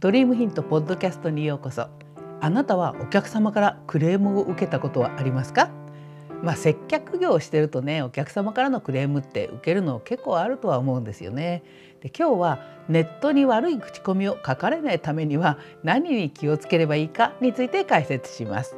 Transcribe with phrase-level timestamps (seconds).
[0.00, 1.88] ドリームヒントポッドキャストにようこそ。
[2.40, 5.70] あなたはお客様からクレームを受けたことはありますか？
[6.40, 11.64] まあ、接客業をしてるとねお客様からのクレームって受けるの結構あるとは思うんですよね。
[12.00, 18.76] で今日はネットに悪い口コミを書かれないためには何に気をつければいいかについて解説します。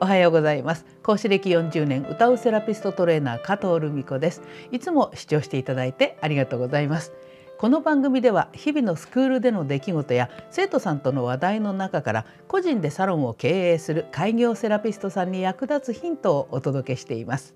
[0.00, 0.86] おはようございます。
[1.02, 4.40] 講師歴40年歌うセラピストトレーナー加藤留美子です。
[4.70, 7.12] いつも視聴していただいてありがとうございます。
[7.58, 17.54] この番組では日々のスクールでの出来事や生徒さんとの話題の中から個人でサロンを経営する開業セラピストさんに役立つヒントをお届けしています。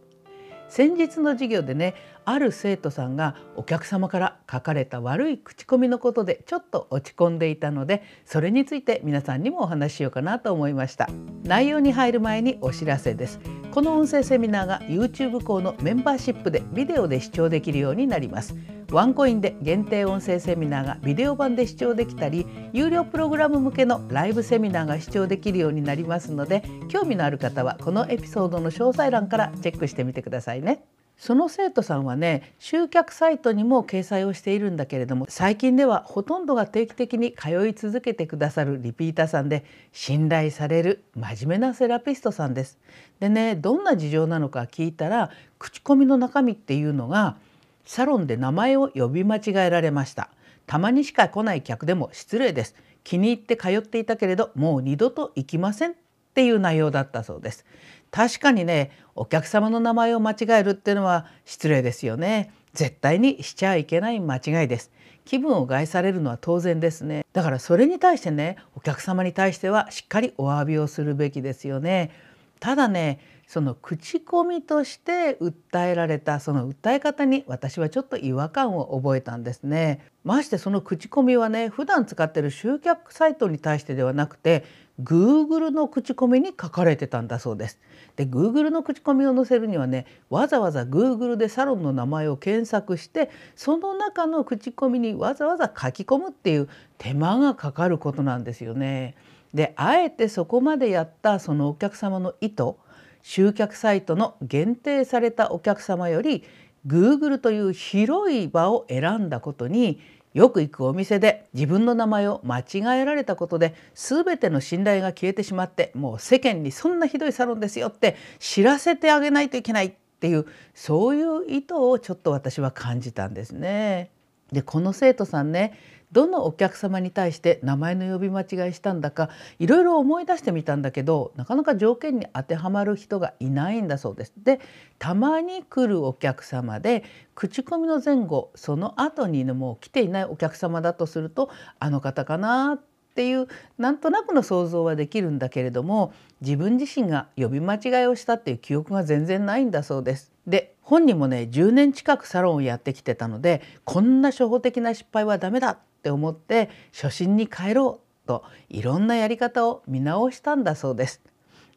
[0.68, 1.94] 先日の授業でね
[2.26, 11.08] ある生徒さんがお客様から書かれた悪い口コミのことでちょっと落ち込んでいたのでそれについて皆さんにもお話ししようかなと思いました。
[11.44, 13.38] 内容に入る前にお知らせです。
[13.70, 18.56] この音声セミナーが YouTube 校のメンバーシップでビデオで視聴できるようになります。
[18.90, 30.84] ワンコインで限定音声セミナーがビデオ版で視聴できたり有料プログラム向けのライブセミナーが視聴できるようになりますので興味のある方はこのエピソードの詳細欄からチェックしてみてくださいね。
[31.16, 42.78] その生徒さんはね集客サイトにも掲載をしているんだけれども最近ではほとんどが定期的に通い続けてくださるリピーターさんで信頼される真面目なセラピストさんです。
[43.18, 47.36] でねどんな事情なのか聞いたら口コミの中身っていうのが
[47.84, 50.30] サロンで名前を呼び間違えられました。
[50.66, 52.74] たまにしか来ない客でも失礼です。
[53.04, 55.94] 気に入って通っていたけれどもう二度と行きません。
[56.36, 57.64] っていう内容だったそうです。
[58.10, 62.52] 確かにねお客様の名前を間違えるっていうのは失礼ですよね。
[62.74, 64.90] 絶対にしちゃいけない間違いです。
[65.24, 67.24] 気分を害されるのは当然ですね。
[67.32, 72.10] だからそれに対してねお客様に対してはしっかりお詫びをするべきですよね。
[72.60, 80.00] ただねその口コミとして訴えられたその訴え方に私はちょっと違和感を覚えたんですね。
[80.24, 84.64] ましてその口コミはね普段使ってる集客サイトに対してではなくて
[85.00, 87.78] Google の口コミに書かれてたんだそうです。
[88.16, 96.68] で Google の口コミを載せるにはねわざわざ Google でサロンの名前を検索してその中の口コミにわざわざ書き込むっていう
[96.98, 99.14] 手間がかかることなんですよね。
[99.54, 102.74] であえてそこまでやったそのお客様の意図
[103.22, 106.44] 集客サイトの限定されたお客様より
[106.86, 110.00] Google という広い場を選んだことに
[110.34, 124.10] よく行くお店で自分の名前を間違えられたことで全ての信頼が消えてしまってもう世間にそんなひどいサロンですよって知らせてあげないといけないっていうそういう意図をちょっと私は感じたんですね。
[124.52, 125.78] でこの生徒さんね
[126.12, 134.32] どのお客様に対して名前の呼び間違いしたんだかいろいろ思い出してみたんだけどなかなか条件に当てはまる人がいないんだそうです。
[134.42, 134.60] で
[134.98, 142.80] たまに来るお客様で口コミの前後その後に、もう来ていないお客様だとするとあの方かなっ
[143.14, 150.32] ていうなんとなくの想像はできるんだけれども自分自身が呼び間違いをしたっていう記憶が全然ないんだそうです。
[150.46, 161.20] で本人もね10年近くサロンをやってきてたのでこんな初歩的な失敗はダメだって思って初心に帰ろうといろんなやり方を見直したんだそうです。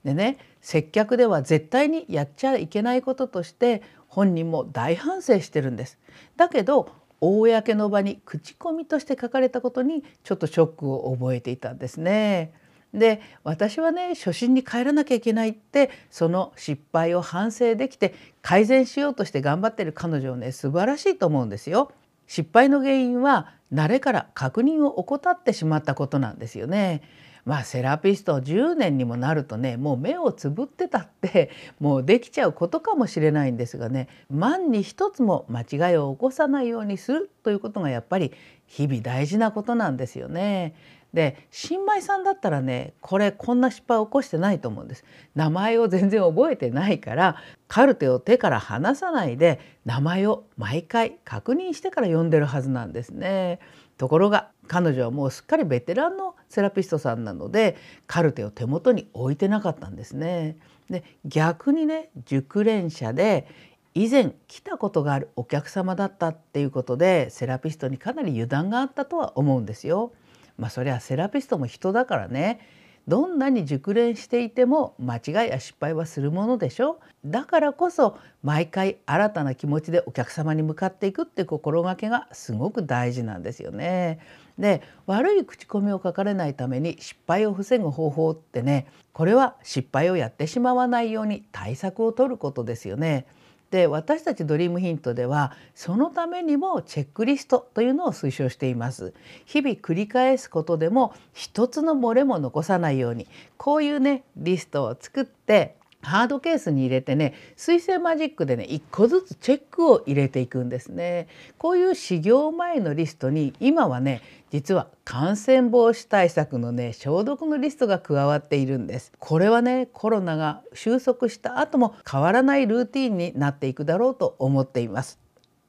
[0.03, 5.97] でね接客では絶対にやっちゃいけないこととして本人も大反省してるんです。
[6.37, 12.53] だけど公の場に口コミとして書かれたことにちょっとショックを覚えていたんですね。
[12.93, 21.91] で私はね初心に帰らなきゃいけないってその失敗を反省できて改善しようとして頑張ってる彼女をね素晴らしいと思うんですよ。
[22.27, 27.01] 失敗の原因は慣れから確認を怠ってしまったことなんですよね。
[27.45, 38.33] まあセラピスト10年にもなるとねもう目をつぶってたって もうできちゃうことかもしれないんですがね万に一つも間違いを起こさないようにするということがやっぱり
[38.67, 40.75] 日々大事なことなんですよね。
[41.13, 45.03] で新米さんだったらねこれこんな失敗を起こしてないと思うんです。
[45.35, 47.35] 名前を全然覚えてないから
[47.67, 53.59] カルテを手から離さないで名前を毎回確認してから読んでるはずなんですね。
[53.97, 57.75] ところが彼女はもうすっかりベテランのセラピストさんなので
[58.07, 60.57] カルテを手元に置いてなかったんですね。
[60.89, 63.47] で逆にね熟練者で
[63.95, 70.13] 以前来たことがあるお客様だったっていうことでセラピストにかなり油断があったとは思うんですよ。
[70.59, 72.59] まあそれはセラピストも人だからね
[73.07, 84.19] どんなに熟練していても間違いや失敗はするものでしょだからこそ毎回新たな気持ちでお客様に向かっていくって心がけがすごく大事なんですよね。
[84.59, 93.25] で悪い口コミを書かれないために失敗を防ぐ方法ってねこれは失敗をやってしまわないように対策を取ることですよね。
[93.71, 99.13] で私たちドリームヒントではそのためにもチェックリストというのを推奨しています。
[99.45, 103.27] 日々繰り返すことでも一つの漏れも残さないように
[103.57, 111.27] こういうねリストを作ってハードケースに入れてね水星マジックでね一個ずつチェックを入れていくんですね。
[111.57, 119.11] こういう始業前のリストに今はね実は感染防止対策のね消毒のリストが加わっているんです。
[119.19, 125.19] これはねコロナが収束した後も変わらないルーティンになっていくだろうと思っています。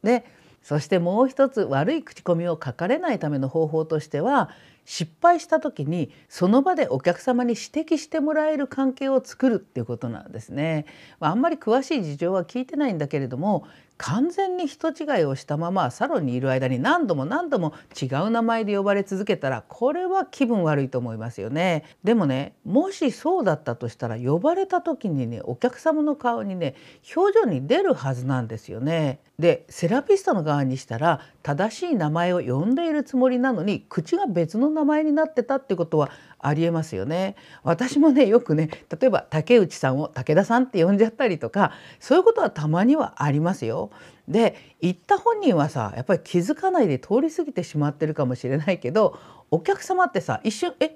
[0.03, 0.25] で
[0.63, 4.51] そしてもう一つ悪い口コミを書かれないための方法としては
[4.85, 10.87] 失敗した時にその場でお客様に指摘してもらえる関係を作るっていうことなんですね。
[11.21, 13.67] あんまり詳しい事情は聞いてないんだけれども
[14.01, 21.85] 完全に人違いをしたままサロンにいる間に何度も何度も違う名前で呼ばれ続けたらこれは気分悪いと思いますよね。
[22.03, 26.77] でもねもしそうだったとしたら呼ばれた時にねお客様の顔にね
[27.15, 29.21] 表情に出るはずなんですよね。
[29.39, 36.11] でセラピストの側にしたら正しい名前を呼んでいるつもりなのに口が別の名前になってたってことは
[36.43, 37.37] ありえますよね。
[37.63, 38.71] 私もねよくね
[39.01, 43.91] 例えば竹内さんを武田さんって呼んじゃったりとかそういうことはたまにはありますよ。
[44.29, 49.19] で言った本人はさやっぱり気づかないで通り過ぎてしまってるかもしれないけど
[49.51, 50.87] お客様ってさ一瞬「え？
[50.87, 50.93] っ?」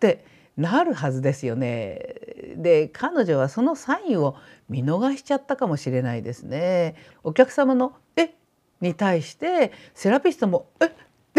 [0.00, 0.24] て
[0.56, 1.98] なるはずですよね。
[2.56, 4.36] で彼女はそのサインを
[4.68, 6.96] 見逃しちゃったかもしれないですね。
[7.22, 8.34] お客様の「え？
[8.80, 10.90] に対してセラピストも「え？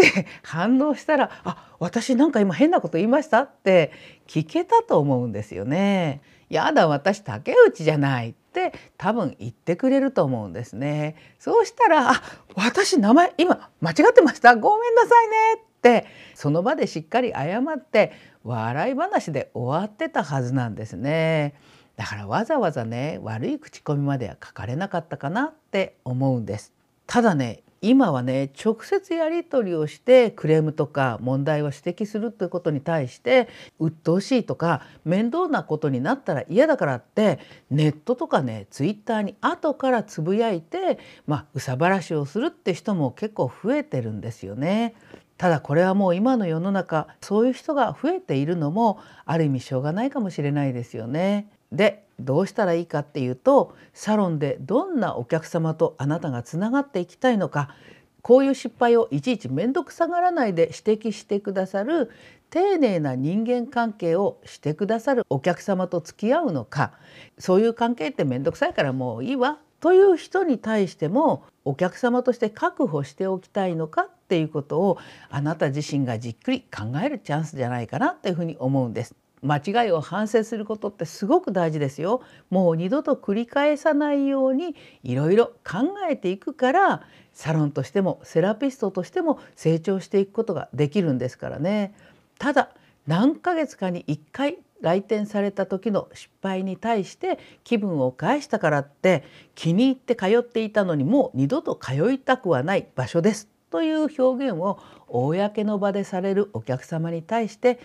[0.08, 3.92] って反応したら「あ私なんか今変なこと言いました?」って
[4.26, 6.20] 聞けたと思うんですよね。
[6.48, 11.14] やだ私竹内じゃないって多分言ってくれると思うんですね。
[11.38, 12.22] そうしたら「あ
[12.56, 18.12] 私名前今間違ってましたごめんなさいね」ってその場でしっかり謝って
[18.42, 21.54] 笑い話で終わってたはずなんですね。
[21.96, 26.72] だからわざわざね悪い口コミまでは書かれなかったかなって思うんです。
[27.06, 33.48] ただね今はね直接やり取りをしてクレームとか問題を指摘するということに対して
[33.78, 37.38] 鬱陶しいとか面倒なことになったら嫌だからって
[37.70, 44.94] ネットとかねツイッターに後からつぶやいてまあ憂さ晴らしをするって人も結構増えてるんですよね。
[45.38, 51.48] ただこれはもう今の世の中そういう人が増えているのもある意味しょうがないかもしれないですよね。
[51.72, 57.74] でどうしたらいいかっていうとサロンでどんなお客様とあなたがつながっていきたいのか
[58.22, 62.10] こういう失敗をいちいち面倒くさがらないで指摘してくださる
[62.50, 66.92] 丁寧な人間関係をしてくださるお客様と付き合うのか
[67.38, 74.98] そういう関係って面倒くさいからもういいわという人に対してもお客様として確保しておきたいのかっていうことを
[75.30, 79.14] あなた自身がじっくり考えるチャンスじゃないかなというふうに思うんです。
[79.42, 82.22] 間違いを反省することってすごく大事ですよ。
[82.50, 87.02] もう二度と繰り返さないようにいろいろ考えていくから
[87.32, 91.94] サロンとしてもセラピストとしても成長していくことができるんですからね。
[92.38, 92.70] ただ
[93.06, 104.78] 何ヶ月かに1回来店された時の失敗に対して気分を返したからって気に入って通っていたのにもう二度と通いたくはない場所ですという表現を
[105.08, 107.78] 公の場でされるお客様に対して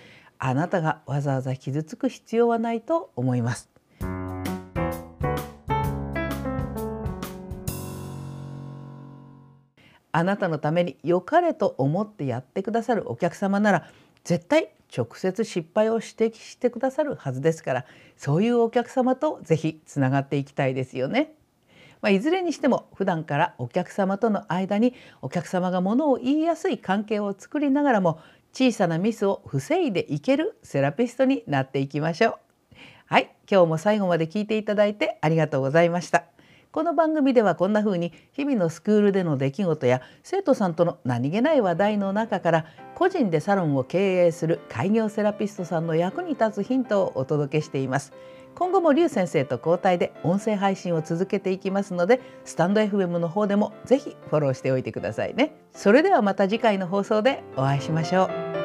[0.48, 3.68] あなたがわざわざ傷つく必要はないと思います。
[10.12, 13.90] あなたのために良かれと思ってやってくださるお客様なら
[14.24, 17.86] 絶対直接失敗を指摘してくださるはずですから
[18.16, 21.34] そういうお客様とぜひつながっていきたいですよね。
[22.06, 28.20] まあ、いずれにしても普段からお客様との間にお客様がものを言いやすい関係を作りながらも
[28.58, 32.34] 小さなミスを防いでいけるセラピストになっていきましょう。
[33.06, 36.24] はい、今日も最後まで聞いていただいてありがとうございました。
[36.72, 48.14] この番組ではこんな風に日々のスクールでの出来事や生徒さんとの何気ない話題の中から個人でサロンを経営する開業セラピストさんの役に立つヒントをお届けしています。
[48.56, 55.56] 今後も劉先生と交代で音声配信を続けていきますのでスタンド FM の方でもぜひフォローしておいてくださいね。
[55.74, 58.26] それではまた次回の放送でお会いしましょ
[58.62, 58.65] う。